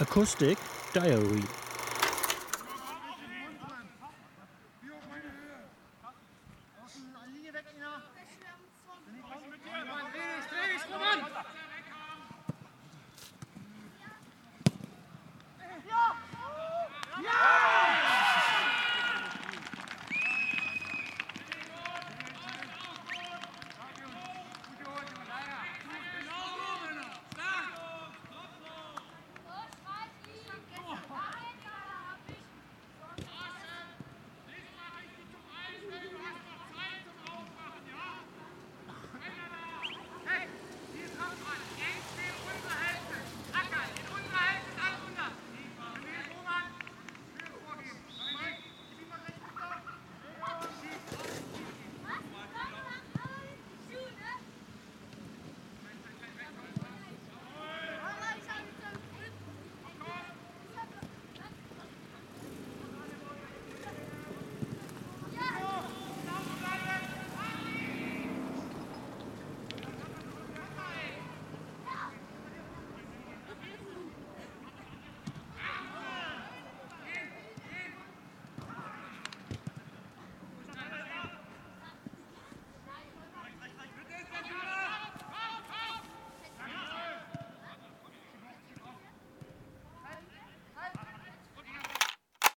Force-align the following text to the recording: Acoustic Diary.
Acoustic 0.00 0.56
Diary. 0.92 1.42